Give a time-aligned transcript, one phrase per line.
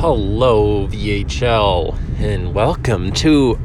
[0.00, 3.58] Hello, VHL, and welcome to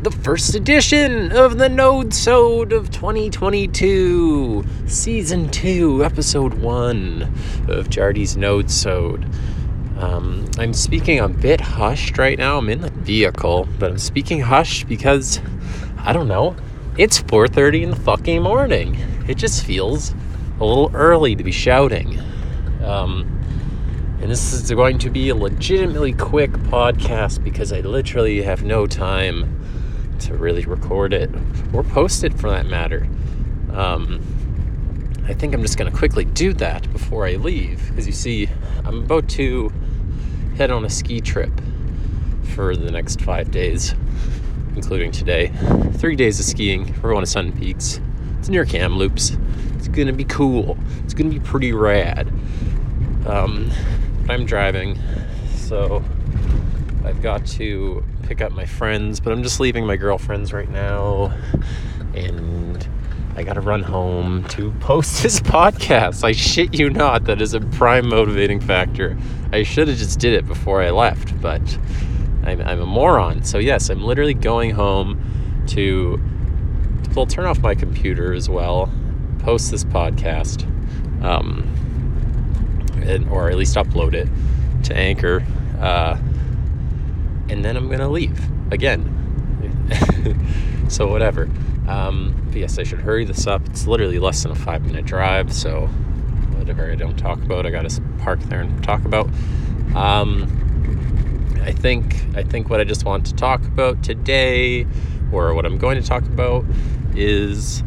[0.00, 7.34] the first edition of the Nodesode of 2022, Season 2, Episode 1
[7.68, 9.30] of Jardy's Nodesode.
[9.98, 12.56] Um, I'm speaking a bit hushed right now.
[12.56, 15.38] I'm in the vehicle, but I'm speaking hushed because
[15.98, 16.56] I don't know.
[16.96, 18.96] It's 4:30 in the fucking morning.
[19.28, 20.14] It just feels
[20.60, 22.18] a little early to be shouting.
[22.82, 23.43] Um,
[24.20, 28.86] and this is going to be a legitimately quick podcast because I literally have no
[28.86, 29.60] time
[30.20, 31.30] to really record it
[31.72, 33.06] or post it for that matter.
[33.72, 34.20] Um,
[35.26, 38.48] I think I'm just going to quickly do that before I leave because you see,
[38.84, 39.72] I'm about to
[40.56, 41.50] head on a ski trip
[42.54, 43.94] for the next five days,
[44.76, 45.52] including today.
[45.94, 46.94] Three days of skiing.
[47.02, 48.00] We're going to Sun Peaks.
[48.38, 49.36] It's near Kamloops.
[49.76, 50.78] It's going to be cool.
[51.04, 52.28] It's going to be pretty rad.
[53.26, 53.70] Um,
[54.28, 54.98] I'm driving,
[55.54, 56.02] so
[57.04, 61.32] I've got to pick up my friends, but I'm just leaving my girlfriends right now,
[62.14, 62.88] and
[63.36, 66.24] I gotta run home to post this podcast.
[66.24, 69.18] I shit you not, that is a prime motivating factor.
[69.52, 71.78] I should have just did it before I left, but
[72.44, 73.44] I'm, I'm a moron.
[73.44, 75.20] So yes, I'm literally going home
[75.68, 76.20] to,
[77.14, 78.90] well, turn off my computer as well,
[79.40, 80.64] post this podcast.
[81.22, 81.68] Um,
[83.04, 84.28] and, or at least upload it
[84.84, 85.44] to Anchor.
[85.80, 86.18] Uh,
[87.48, 88.40] and then I'm going to leave
[88.72, 89.10] again.
[90.88, 91.48] so, whatever.
[91.86, 93.66] Um, but yes, I should hurry this up.
[93.66, 95.52] It's literally less than a five minute drive.
[95.52, 95.86] So,
[96.56, 99.28] whatever I don't talk about, I got to park there and talk about.
[99.94, 100.50] Um,
[101.62, 104.86] I think I think what I just want to talk about today,
[105.32, 106.64] or what I'm going to talk about,
[107.14, 107.82] is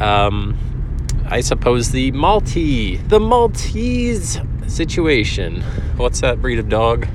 [0.00, 0.56] um,
[1.26, 4.40] I suppose the Maltese, the Maltese
[4.70, 5.62] situation.
[5.96, 7.08] What's that breed of dog?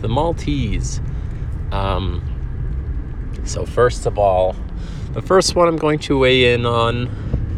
[0.00, 1.00] The Maltese.
[1.72, 2.22] Um,
[3.44, 4.54] so, first of all,
[5.12, 7.08] the first one I'm going to weigh in on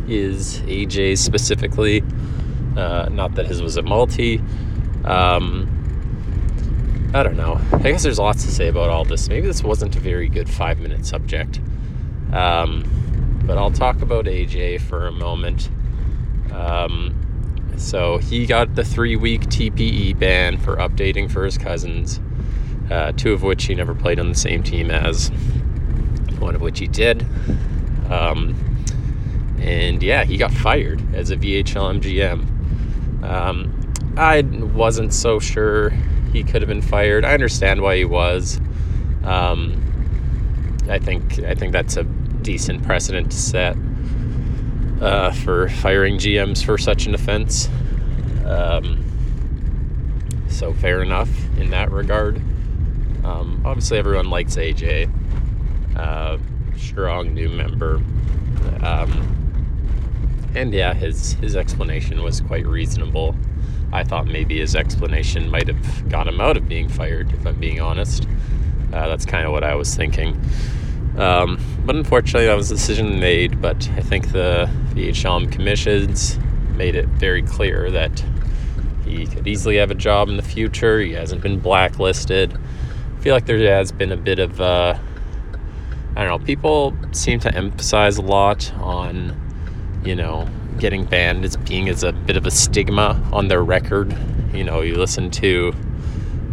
[0.09, 2.03] is AJ specifically.
[2.77, 4.41] Uh, not that his was a Maltese.
[5.05, 5.77] Um,
[7.12, 7.61] I don't know.
[7.72, 9.28] I guess there's lots to say about all this.
[9.28, 11.61] Maybe this wasn't a very good five minute subject.
[12.33, 12.84] Um,
[13.45, 15.69] but I'll talk about AJ for a moment.
[16.53, 17.20] Um,
[17.77, 22.21] so he got the three week TPE ban for updating for his cousins,
[22.91, 25.29] uh, two of which he never played on the same team as,
[26.39, 27.27] one of which he did.
[28.11, 28.57] Um,
[29.61, 33.25] and yeah, he got fired as a VHL MGM.
[33.25, 35.91] Um, I wasn't so sure
[36.33, 37.25] he could have been fired.
[37.25, 38.61] I understand why he was.
[39.25, 39.87] Um,
[40.89, 43.77] I think I think that's a decent precedent to set
[45.00, 47.69] uh, for firing GMs for such an offense.
[48.44, 49.05] Um,
[50.49, 52.37] so fair enough in that regard.
[53.25, 55.10] Um, obviously, everyone likes AJ.
[55.97, 56.39] Uh,
[56.77, 57.97] strong new member.
[58.83, 59.37] Um,
[60.55, 63.37] and yeah, his his explanation was quite reasonable.
[63.93, 67.59] I thought maybe his explanation might have got him out of being fired, if I'm
[67.59, 68.27] being honest.
[68.93, 70.41] Uh, that's kind of what I was thinking.
[71.21, 73.61] Um, but unfortunately, that was a decision made.
[73.61, 76.39] But I think the VHLM commissions
[76.75, 78.25] made it very clear that
[79.05, 80.99] he could easily have a job in the future.
[80.99, 82.55] He hasn't been blacklisted.
[82.55, 84.99] I feel like there has been a bit of, uh,
[86.17, 89.39] I don't know, people seem to emphasize a lot on,
[90.05, 90.49] you know,
[90.79, 94.17] getting banned as being as a bit of a stigma on their record.
[94.55, 95.73] You know, you listen to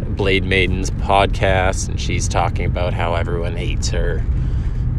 [0.08, 4.22] Blade Maiden's podcast, and she's talking about how everyone hates her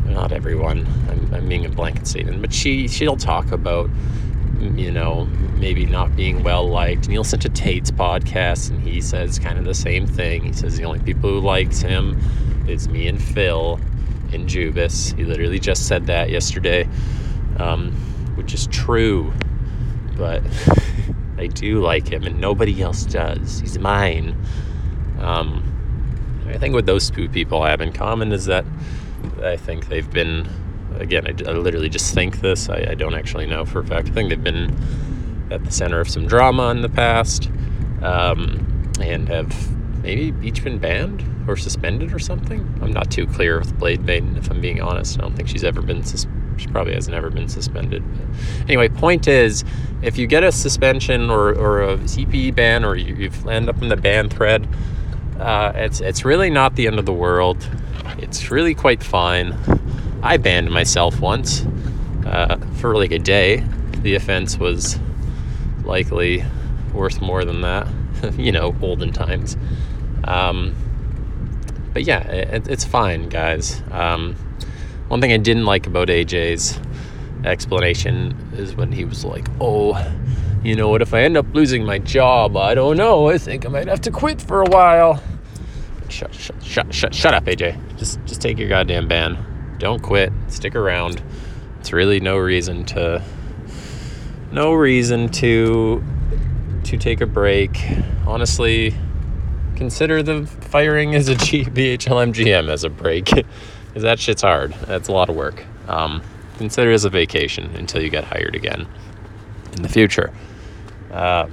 [0.10, 0.88] not everyone.
[1.10, 3.90] I'm, I'm being a blanket statement, but she she'll talk about
[4.60, 5.26] you know
[5.56, 7.06] maybe not being well liked.
[7.06, 10.44] And you listen to Tate's podcast, and he says kind of the same thing.
[10.44, 12.20] He says the only people who likes him
[12.68, 13.80] is me and Phil
[14.34, 15.12] and Jubis.
[15.14, 16.88] He literally just said that yesterday,
[17.58, 17.92] um,
[18.36, 19.34] which is true.
[20.18, 20.44] But
[21.38, 23.60] I do like him, and nobody else does.
[23.60, 24.36] He's mine.
[25.20, 25.64] Um,
[26.48, 28.66] I think what those two people have in common is that
[29.44, 30.48] I think they've been,
[30.96, 32.70] again, I, I literally just think this.
[32.70, 34.10] I, I, don't actually know for a fact.
[34.10, 34.76] I think they've been
[35.52, 37.50] at the center of some drama in the past
[38.02, 39.54] um, and have
[40.04, 42.62] maybe each been banned or suspended or something.
[42.82, 45.18] I'm not too clear with Blade Maiden, if I'm being honest.
[45.18, 46.28] I don't think she's ever been sus-
[46.58, 48.04] she probably hasn't ever been suspended.
[48.14, 49.64] But anyway, point is,
[50.02, 53.82] if you get a suspension or, or a TPE ban or you, you end up
[53.82, 54.68] in the ban thread,
[55.40, 57.68] uh, it's it's really not the end of the world.
[58.18, 59.56] It's really quite fine.
[60.22, 61.66] I banned myself once
[62.26, 63.64] uh, for like a day.
[64.02, 65.00] The offense was
[65.84, 66.44] likely
[66.94, 67.88] worth more than that.
[68.38, 69.58] you know, olden times.
[70.26, 70.76] Um,
[71.94, 73.82] but yeah, it, it's fine, guys.
[73.92, 74.36] Um,
[75.08, 76.80] one thing I didn't like about AJ's
[77.46, 79.94] explanation is when he was like, "Oh,
[80.64, 81.02] you know what?
[81.02, 83.30] If I end up losing my job, I don't know.
[83.30, 85.22] I think I might have to quit for a while."
[86.10, 87.98] Shut, shut, shut, shut, shut up, AJ.
[87.98, 89.38] Just, just take your goddamn ban.
[89.78, 90.34] Don't quit.
[90.48, 91.22] Stick around.
[91.80, 93.24] It's really no reason to,
[94.52, 96.04] no reason to,
[96.84, 97.80] to take a break.
[98.26, 98.96] Honestly,
[99.76, 104.74] consider the firing as a G- VHLM GM as a break, because that shit's hard.
[104.88, 105.64] That's a lot of work.
[105.88, 106.22] Um,
[106.58, 108.88] consider it as a vacation until you get hired again
[109.76, 110.34] in the future.
[111.12, 111.48] Uh,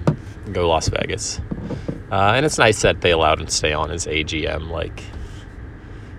[0.53, 1.41] go Las Vegas.
[2.11, 4.71] Uh, and it's nice that they allowed him to stay on as AGM.
[4.71, 5.03] Like,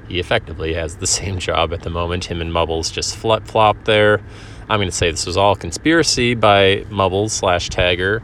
[0.07, 2.25] he effectively has the same job at the moment.
[2.25, 4.21] Him and Mubbles just flip flop there.
[4.69, 8.21] I'm going to say this was all conspiracy by Mubbles slash Tagger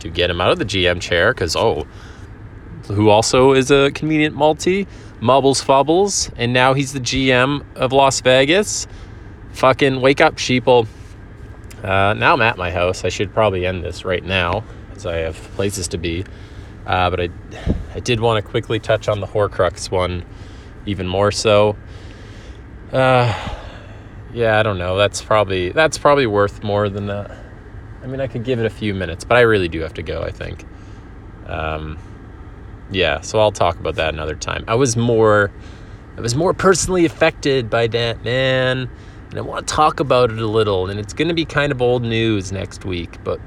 [0.00, 1.86] to get him out of the GM chair because, oh,
[2.88, 4.86] who also is a convenient multi?
[5.20, 6.32] Mubbles Fubbles.
[6.36, 8.88] And now he's the GM of Las Vegas.
[9.52, 10.88] Fucking wake up, sheeple.
[11.84, 13.04] Uh, now I'm at my house.
[13.04, 14.64] I should probably end this right now
[14.96, 16.24] as I have places to be.
[16.86, 17.28] Uh, but I,
[17.94, 20.24] I did want to quickly touch on the Horcrux one
[20.86, 21.76] even more so.
[22.92, 23.32] Uh,
[24.32, 24.96] yeah, I don't know.
[24.96, 27.36] That's probably that's probably worth more than that.
[28.02, 30.02] I mean, I could give it a few minutes, but I really do have to
[30.02, 30.22] go.
[30.22, 30.64] I think.
[31.46, 31.98] Um,
[32.90, 34.64] yeah, so I'll talk about that another time.
[34.68, 35.50] I was more,
[36.16, 38.90] I was more personally affected by that man,
[39.34, 40.88] and I want to talk about it a little.
[40.88, 43.40] And it's going to be kind of old news next week, but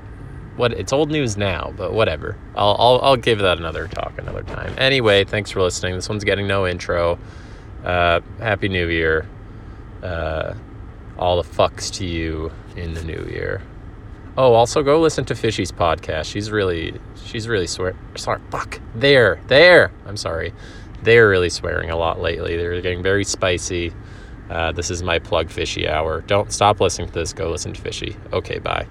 [0.57, 2.35] what it's old news now, but whatever.
[2.57, 4.73] I'll, I'll, I'll give that another talk another time.
[4.77, 5.95] Anyway, thanks for listening.
[5.95, 7.17] This one's getting no intro.
[7.85, 9.29] Uh, Happy New Year.
[10.03, 10.55] Uh,
[11.17, 13.61] all the fucks to you in the new year.
[14.35, 16.25] Oh, also go listen to Fishy's podcast.
[16.25, 17.95] She's really, she's really swear.
[18.15, 18.81] Sorry, fuck.
[18.93, 19.93] There, there.
[20.05, 20.53] I'm sorry.
[21.01, 22.57] They're really swearing a lot lately.
[22.57, 23.93] They're getting very spicy.
[24.49, 26.21] Uh, this is my plug Fishy hour.
[26.21, 27.33] Don't stop listening to this.
[27.33, 28.15] Go listen to Fishy.
[28.31, 28.87] Okay, bye.